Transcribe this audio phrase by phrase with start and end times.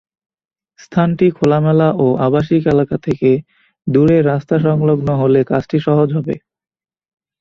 [0.79, 3.29] স্থানটি খোলামেলা ও আবাসিক এলাকা থেকে
[3.87, 6.35] দূরে রাস্তাসংলগ্ন হলে কাজটি সহজ হবে।